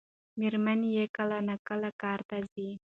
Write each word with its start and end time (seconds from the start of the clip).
مېرمن 0.39 0.79
یې 0.95 1.05
کله 1.15 1.37
ناکله 1.47 1.89
کار 2.01 2.19
ته 2.29 2.37
ځي. 2.51 2.69